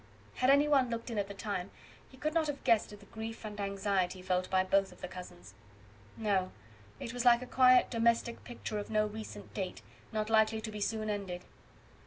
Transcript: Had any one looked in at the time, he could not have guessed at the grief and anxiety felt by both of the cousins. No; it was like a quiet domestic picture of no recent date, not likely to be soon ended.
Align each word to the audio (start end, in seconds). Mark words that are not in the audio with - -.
Had 0.37 0.49
any 0.49 0.67
one 0.67 0.89
looked 0.89 1.11
in 1.11 1.19
at 1.19 1.27
the 1.27 1.35
time, 1.35 1.69
he 2.09 2.17
could 2.17 2.33
not 2.33 2.47
have 2.47 2.63
guessed 2.63 2.91
at 2.91 3.01
the 3.01 3.05
grief 3.05 3.45
and 3.45 3.59
anxiety 3.61 4.23
felt 4.23 4.49
by 4.49 4.63
both 4.63 4.91
of 4.91 4.99
the 5.01 5.07
cousins. 5.07 5.53
No; 6.17 6.51
it 6.99 7.13
was 7.13 7.23
like 7.23 7.43
a 7.43 7.45
quiet 7.45 7.91
domestic 7.91 8.43
picture 8.43 8.79
of 8.79 8.89
no 8.89 9.05
recent 9.05 9.53
date, 9.53 9.83
not 10.11 10.27
likely 10.27 10.59
to 10.59 10.71
be 10.71 10.81
soon 10.81 11.07
ended. 11.07 11.43